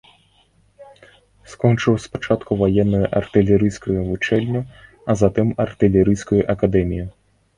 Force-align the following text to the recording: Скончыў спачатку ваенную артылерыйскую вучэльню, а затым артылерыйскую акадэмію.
Скончыў 1.51 1.97
спачатку 2.05 2.51
ваенную 2.61 3.05
артылерыйскую 3.19 3.99
вучэльню, 4.07 4.61
а 5.13 5.19
затым 5.23 5.47
артылерыйскую 5.67 6.41
акадэмію. 6.55 7.07